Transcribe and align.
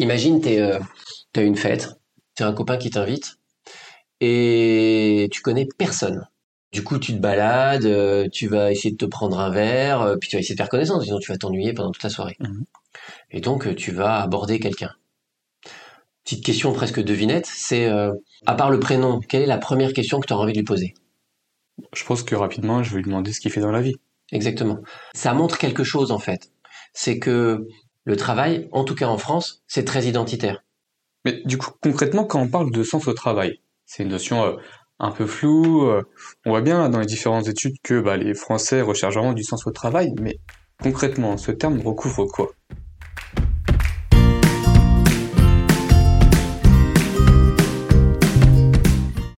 Imagine, 0.00 0.40
tu 0.40 0.48
euh, 0.48 0.80
as 1.36 1.42
une 1.42 1.56
fête, 1.56 1.90
tu 2.34 2.42
as 2.42 2.46
un 2.46 2.54
copain 2.54 2.78
qui 2.78 2.88
t'invite 2.88 3.36
et 4.20 5.28
tu 5.30 5.42
connais 5.42 5.68
personne. 5.76 6.26
Du 6.72 6.82
coup, 6.82 6.98
tu 6.98 7.12
te 7.12 7.18
balades, 7.18 7.84
euh, 7.84 8.26
tu 8.32 8.46
vas 8.46 8.72
essayer 8.72 8.92
de 8.92 8.96
te 8.96 9.04
prendre 9.04 9.38
un 9.38 9.50
verre, 9.50 10.00
euh, 10.00 10.16
puis 10.16 10.30
tu 10.30 10.36
vas 10.36 10.40
essayer 10.40 10.54
de 10.54 10.60
faire 10.60 10.70
connaissance, 10.70 11.04
sinon 11.04 11.18
tu 11.18 11.30
vas 11.30 11.36
t'ennuyer 11.36 11.74
pendant 11.74 11.90
toute 11.90 12.02
la 12.02 12.08
soirée. 12.08 12.36
Mhm. 12.40 12.64
Et 13.30 13.42
donc, 13.42 13.74
tu 13.76 13.92
vas 13.92 14.22
aborder 14.22 14.58
quelqu'un. 14.58 14.94
Petite 16.24 16.44
question 16.44 16.72
presque 16.72 17.02
devinette, 17.02 17.46
c'est, 17.46 17.86
à 18.46 18.54
part 18.54 18.70
le 18.70 18.78
prénom, 18.78 19.20
quelle 19.20 19.42
est 19.42 19.46
la 19.46 19.58
première 19.58 19.92
question 19.92 20.20
que 20.20 20.26
tu 20.26 20.32
as 20.32 20.38
envie 20.38 20.52
de 20.52 20.58
lui 20.58 20.64
poser? 20.64 20.94
Je 21.94 22.04
pense 22.04 22.22
que 22.22 22.34
rapidement, 22.34 22.82
je 22.82 22.90
vais 22.90 22.98
lui 22.98 23.04
demander 23.04 23.32
ce 23.32 23.40
qu'il 23.40 23.50
fait 23.50 23.60
dans 23.60 23.72
la 23.72 23.80
vie. 23.80 23.96
Exactement. 24.32 24.78
Ça 25.14 25.34
montre 25.34 25.58
quelque 25.58 25.82
chose 25.82 26.12
en 26.12 26.18
fait. 26.18 26.52
C'est 26.92 27.18
que 27.18 27.66
le 28.04 28.16
travail, 28.16 28.68
en 28.72 28.84
tout 28.84 28.94
cas 28.94 29.06
en 29.06 29.18
France, 29.18 29.62
c'est 29.66 29.84
très 29.84 30.04
identitaire. 30.06 30.64
Mais 31.24 31.42
du 31.44 31.58
coup, 31.58 31.70
concrètement, 31.82 32.24
quand 32.24 32.40
on 32.40 32.48
parle 32.48 32.70
de 32.70 32.82
sens 32.82 33.06
au 33.08 33.12
travail, 33.12 33.60
c'est 33.84 34.02
une 34.02 34.08
notion 34.08 34.44
euh, 34.44 34.56
un 34.98 35.10
peu 35.10 35.26
floue. 35.26 35.88
Euh, 35.88 36.02
on 36.46 36.50
voit 36.50 36.62
bien 36.62 36.88
dans 36.88 37.00
les 37.00 37.06
différentes 37.06 37.48
études 37.48 37.76
que 37.82 38.00
bah, 38.00 38.16
les 38.16 38.34
Français 38.34 38.80
recherchent 38.80 39.14
vraiment 39.14 39.32
du 39.32 39.44
sens 39.44 39.66
au 39.66 39.70
travail, 39.70 40.12
mais 40.20 40.38
concrètement, 40.80 41.36
ce 41.36 41.52
terme 41.52 41.80
recouvre 41.80 42.26
quoi? 42.26 42.50